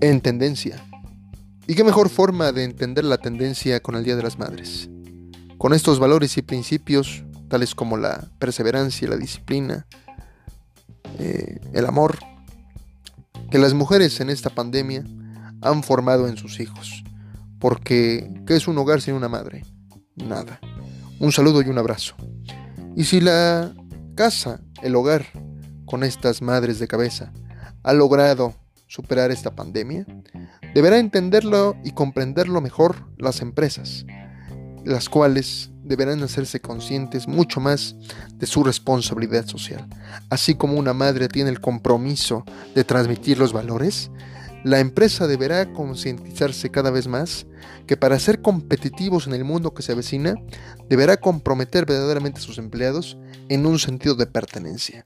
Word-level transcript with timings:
En 0.00 0.20
tendencia. 0.20 0.82
¿Y 1.66 1.74
qué 1.74 1.84
mejor 1.84 2.08
forma 2.08 2.52
de 2.52 2.64
entender 2.64 3.04
la 3.04 3.18
tendencia 3.18 3.80
con 3.80 3.94
el 3.94 4.04
Día 4.04 4.16
de 4.16 4.22
las 4.22 4.38
Madres? 4.38 4.88
Con 5.58 5.74
estos 5.74 5.98
valores 5.98 6.36
y 6.36 6.42
principios, 6.42 7.22
tales 7.48 7.74
como 7.74 7.96
la 7.96 8.28
perseverancia, 8.38 9.08
la 9.08 9.16
disciplina, 9.16 9.86
eh, 11.18 11.60
el 11.74 11.86
amor, 11.86 12.18
que 13.50 13.58
las 13.58 13.74
mujeres 13.74 14.20
en 14.20 14.30
esta 14.30 14.50
pandemia 14.50 15.04
han 15.60 15.82
formado 15.82 16.28
en 16.28 16.36
sus 16.36 16.60
hijos. 16.60 17.04
Porque, 17.58 18.32
¿qué 18.46 18.56
es 18.56 18.66
un 18.68 18.78
hogar 18.78 19.02
sin 19.02 19.14
una 19.14 19.28
madre? 19.28 19.64
Nada. 20.16 20.60
Un 21.18 21.30
saludo 21.32 21.60
y 21.60 21.68
un 21.68 21.76
abrazo. 21.76 22.16
Y 22.96 23.04
si 23.04 23.20
la 23.20 23.74
casa, 24.14 24.60
el 24.82 24.94
hogar, 24.96 25.26
con 25.86 26.04
estas 26.04 26.42
madres 26.42 26.78
de 26.78 26.88
cabeza, 26.88 27.32
ha 27.82 27.92
logrado 27.92 28.54
superar 28.86 29.30
esta 29.30 29.54
pandemia, 29.54 30.06
deberá 30.74 30.98
entenderlo 30.98 31.76
y 31.84 31.92
comprenderlo 31.92 32.60
mejor 32.60 33.08
las 33.18 33.40
empresas, 33.40 34.04
las 34.84 35.08
cuales 35.08 35.70
deberán 35.82 36.22
hacerse 36.22 36.60
conscientes 36.60 37.26
mucho 37.26 37.60
más 37.60 37.96
de 38.34 38.46
su 38.46 38.62
responsabilidad 38.62 39.46
social. 39.46 39.86
Así 40.28 40.54
como 40.54 40.74
una 40.74 40.92
madre 40.92 41.28
tiene 41.28 41.50
el 41.50 41.60
compromiso 41.60 42.44
de 42.74 42.84
transmitir 42.84 43.38
los 43.38 43.52
valores, 43.52 44.10
la 44.64 44.80
empresa 44.80 45.26
deberá 45.26 45.72
concientizarse 45.72 46.70
cada 46.70 46.90
vez 46.90 47.06
más 47.06 47.46
que 47.86 47.96
para 47.96 48.18
ser 48.18 48.42
competitivos 48.42 49.26
en 49.26 49.34
el 49.34 49.44
mundo 49.44 49.74
que 49.74 49.82
se 49.82 49.92
avecina, 49.92 50.34
deberá 50.88 51.16
comprometer 51.16 51.86
verdaderamente 51.86 52.40
a 52.40 52.42
sus 52.42 52.58
empleados 52.58 53.18
en 53.48 53.66
un 53.66 53.78
sentido 53.78 54.14
de 54.14 54.26
pertenencia. 54.26 55.02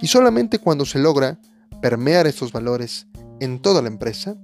Y 0.00 0.08
solamente 0.08 0.58
cuando 0.58 0.84
se 0.84 0.98
logra 0.98 1.38
permear 1.80 2.26
estos 2.26 2.52
valores 2.52 3.06
en 3.40 3.60
toda 3.60 3.82
la 3.82 3.88
empresa, 3.88 4.36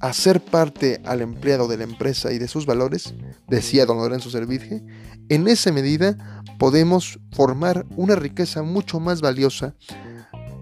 hacer 0.00 0.40
parte 0.40 1.00
al 1.04 1.22
empleado 1.22 1.68
de 1.68 1.76
la 1.76 1.84
empresa 1.84 2.32
y 2.32 2.38
de 2.38 2.48
sus 2.48 2.66
valores, 2.66 3.14
decía 3.48 3.86
don 3.86 3.98
Lorenzo 3.98 4.30
Servige, 4.30 4.82
en 5.28 5.48
esa 5.48 5.72
medida 5.72 6.44
podemos 6.58 7.20
formar 7.30 7.86
una 7.96 8.16
riqueza 8.16 8.62
mucho 8.62 9.00
más 9.00 9.20
valiosa 9.20 9.74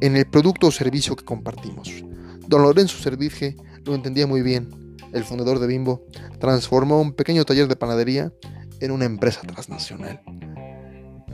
en 0.01 0.17
el 0.17 0.27
producto 0.27 0.69
o 0.69 0.71
servicio 0.71 1.17
que 1.17 1.25
compartimos. 1.25 2.05
Don 2.51 2.63
Lorenzo 2.63 2.99
Servige 2.99 3.57
lo 3.85 3.95
entendía 3.95 4.27
muy 4.27 4.43
bien. 4.43 4.97
El 5.13 5.23
fundador 5.23 5.61
de 5.61 5.69
Bimbo 5.69 6.05
transformó 6.41 7.01
un 7.01 7.13
pequeño 7.13 7.45
taller 7.45 7.69
de 7.69 7.77
panadería 7.77 8.33
en 8.81 8.91
una 8.91 9.05
empresa 9.05 9.43
transnacional. 9.43 10.21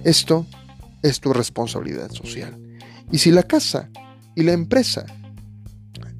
Esto 0.04 0.44
es 1.02 1.20
tu 1.20 1.32
responsabilidad 1.32 2.10
social. 2.10 2.60
Y 3.10 3.16
si 3.16 3.30
la 3.30 3.44
casa 3.44 3.88
y 4.34 4.42
la 4.42 4.52
empresa 4.52 5.06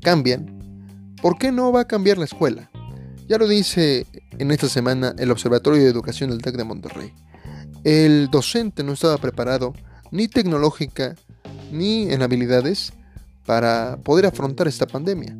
cambian, 0.00 1.14
¿por 1.20 1.36
qué 1.36 1.52
no 1.52 1.72
va 1.72 1.82
a 1.82 1.86
cambiar 1.86 2.16
la 2.16 2.24
escuela? 2.24 2.70
Ya 3.28 3.36
lo 3.36 3.46
dice 3.46 4.06
en 4.38 4.50
esta 4.50 4.70
semana 4.70 5.14
el 5.18 5.30
Observatorio 5.30 5.82
de 5.82 5.90
Educación 5.90 6.30
del 6.30 6.40
TEC 6.40 6.56
de 6.56 6.64
Monterrey. 6.64 7.12
El 7.84 8.30
docente 8.30 8.82
no 8.82 8.94
estaba 8.94 9.18
preparado 9.18 9.74
ni 10.10 10.26
tecnológica 10.26 11.16
ni 11.70 12.10
en 12.10 12.22
habilidades 12.22 12.94
para 13.46 13.98
poder 14.02 14.26
afrontar 14.26 14.68
esta 14.68 14.86
pandemia. 14.86 15.36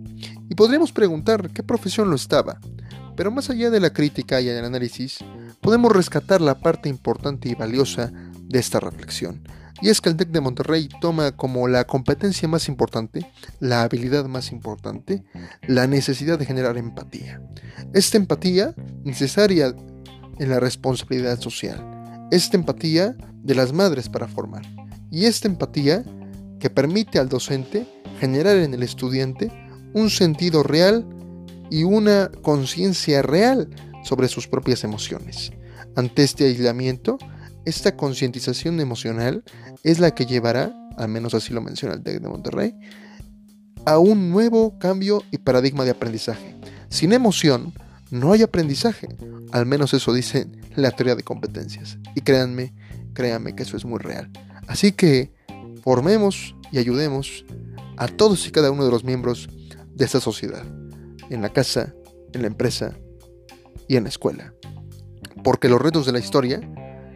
Y 0.48 0.54
podríamos 0.54 0.92
preguntar 0.92 1.50
qué 1.50 1.62
profesión 1.62 2.08
lo 2.08 2.16
estaba. 2.16 2.60
Pero 3.16 3.30
más 3.30 3.50
allá 3.50 3.70
de 3.70 3.80
la 3.80 3.92
crítica 3.92 4.40
y 4.40 4.48
el 4.48 4.64
análisis, 4.64 5.18
podemos 5.60 5.92
rescatar 5.92 6.40
la 6.40 6.60
parte 6.60 6.88
importante 6.88 7.48
y 7.48 7.54
valiosa 7.54 8.12
de 8.42 8.58
esta 8.58 8.78
reflexión. 8.78 9.42
Y 9.82 9.90
es 9.90 10.00
que 10.00 10.08
el 10.08 10.16
TEC 10.16 10.30
de 10.30 10.40
Monterrey 10.40 10.88
toma 11.00 11.32
como 11.32 11.68
la 11.68 11.84
competencia 11.84 12.48
más 12.48 12.68
importante, 12.68 13.30
la 13.60 13.82
habilidad 13.82 14.24
más 14.26 14.50
importante, 14.52 15.24
la 15.66 15.86
necesidad 15.86 16.38
de 16.38 16.46
generar 16.46 16.78
empatía. 16.78 17.42
Esta 17.92 18.16
empatía 18.16 18.74
necesaria 19.04 19.74
en 20.38 20.50
la 20.50 20.60
responsabilidad 20.60 21.40
social. 21.40 22.28
Esta 22.30 22.56
empatía 22.56 23.16
de 23.42 23.54
las 23.54 23.72
madres 23.72 24.08
para 24.08 24.28
formar. 24.28 24.62
Y 25.10 25.26
esta 25.26 25.48
empatía 25.48 26.04
que 26.58 26.70
permite 26.70 27.18
al 27.18 27.28
docente 27.28 27.86
generar 28.18 28.56
en 28.56 28.74
el 28.74 28.82
estudiante 28.82 29.50
un 29.94 30.10
sentido 30.10 30.62
real 30.62 31.06
y 31.70 31.84
una 31.84 32.30
conciencia 32.42 33.22
real 33.22 33.68
sobre 34.04 34.28
sus 34.28 34.46
propias 34.46 34.84
emociones. 34.84 35.52
Ante 35.96 36.22
este 36.22 36.44
aislamiento, 36.44 37.18
esta 37.64 37.96
concientización 37.96 38.80
emocional 38.80 39.42
es 39.82 39.98
la 39.98 40.14
que 40.14 40.26
llevará, 40.26 40.72
al 40.96 41.08
menos 41.08 41.34
así 41.34 41.52
lo 41.52 41.60
menciona 41.60 41.94
el 41.94 42.02
TEC 42.02 42.20
de 42.20 42.28
Monterrey, 42.28 42.74
a 43.84 43.98
un 43.98 44.30
nuevo 44.30 44.78
cambio 44.78 45.22
y 45.30 45.38
paradigma 45.38 45.84
de 45.84 45.90
aprendizaje. 45.90 46.56
Sin 46.88 47.12
emoción 47.12 47.72
no 48.10 48.32
hay 48.32 48.42
aprendizaje, 48.42 49.08
al 49.52 49.66
menos 49.66 49.94
eso 49.94 50.12
dice 50.12 50.46
la 50.76 50.90
teoría 50.90 51.16
de 51.16 51.22
competencias. 51.22 51.98
Y 52.14 52.20
créanme, 52.20 52.74
créanme 53.14 53.54
que 53.54 53.64
eso 53.64 53.76
es 53.76 53.84
muy 53.84 53.98
real. 53.98 54.30
Así 54.66 54.92
que 54.92 55.32
formemos 55.82 56.54
y 56.70 56.78
ayudemos 56.78 57.44
a 57.96 58.08
todos 58.08 58.46
y 58.46 58.50
cada 58.50 58.70
uno 58.70 58.84
de 58.84 58.90
los 58.90 59.04
miembros 59.04 59.48
de 59.94 60.04
esta 60.04 60.20
sociedad, 60.20 60.64
en 61.30 61.42
la 61.42 61.50
casa, 61.50 61.94
en 62.32 62.42
la 62.42 62.48
empresa 62.48 62.96
y 63.88 63.96
en 63.96 64.04
la 64.04 64.10
escuela. 64.10 64.52
Porque 65.42 65.68
los 65.68 65.80
retos 65.80 66.06
de 66.06 66.12
la 66.12 66.18
historia 66.18 66.60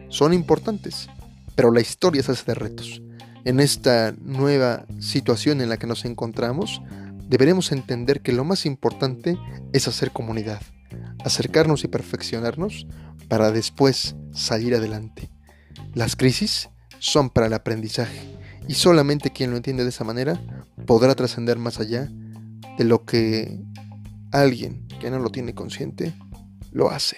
son 0.09 0.33
importantes, 0.33 1.09
pero 1.55 1.71
la 1.71 1.81
historia 1.81 2.23
se 2.23 2.31
hace 2.31 2.45
de 2.45 2.55
retos. 2.55 3.01
En 3.43 3.59
esta 3.59 4.13
nueva 4.19 4.85
situación 4.99 5.61
en 5.61 5.69
la 5.69 5.77
que 5.77 5.87
nos 5.87 6.05
encontramos, 6.05 6.81
deberemos 7.27 7.71
entender 7.71 8.21
que 8.21 8.33
lo 8.33 8.43
más 8.43 8.65
importante 8.65 9.37
es 9.73 9.87
hacer 9.87 10.11
comunidad, 10.11 10.61
acercarnos 11.23 11.83
y 11.83 11.87
perfeccionarnos 11.87 12.87
para 13.27 13.51
después 13.51 14.15
salir 14.33 14.75
adelante. 14.75 15.29
Las 15.93 16.15
crisis 16.15 16.69
son 16.99 17.29
para 17.29 17.47
el 17.47 17.53
aprendizaje 17.53 18.30
y 18.67 18.73
solamente 18.75 19.31
quien 19.31 19.51
lo 19.51 19.57
entiende 19.57 19.83
de 19.83 19.89
esa 19.89 20.03
manera 20.03 20.41
podrá 20.85 21.15
trascender 21.15 21.57
más 21.57 21.79
allá 21.79 22.09
de 22.77 22.83
lo 22.83 23.05
que 23.05 23.59
alguien 24.31 24.87
que 24.99 25.09
no 25.09 25.19
lo 25.19 25.29
tiene 25.29 25.53
consciente 25.53 26.13
lo 26.71 26.89
hace. 26.89 27.17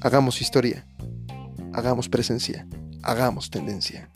Hagamos 0.00 0.40
historia 0.40 0.84
hagamos 1.72 2.08
presencia, 2.08 2.66
hagamos 3.02 3.50
tendencia. 3.50 4.10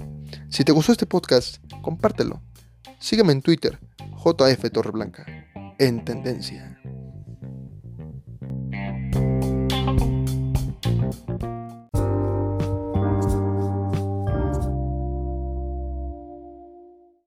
Si 0.50 0.64
te 0.64 0.72
gustó 0.72 0.92
este 0.92 1.06
podcast, 1.06 1.58
compártelo. 1.82 2.42
Sígueme 2.98 3.32
en 3.32 3.42
Twitter, 3.42 3.78
JF 4.24 4.70
Torreblanca, 4.72 5.26
en 5.78 6.04
tendencia. 6.04 6.75